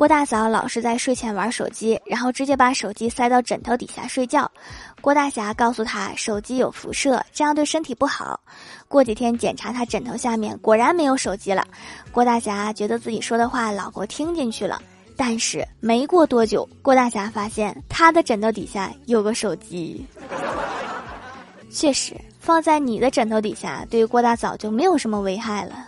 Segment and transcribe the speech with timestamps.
[0.00, 4.50] 郭大嫂老是在睡前玩手机然后直接把手机塞到枕头底下睡觉。
[5.02, 8.40] 郭大侠告诉他手机有辐射这样对身体不好。
[8.88, 11.66] 过几天检查他枕头下面果然没有手机了。
[12.10, 14.80] 郭大侠觉得自己说的话老婆听进去了
[15.18, 20.02] 但是没过多久郭大侠发现他的枕头底下有个手机。
[21.70, 25.84] 确实放在你的枕头底下对于郭大嫂就没有什么危害了。